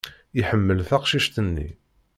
[0.39, 1.67] Iḥemmel taqcict-nni.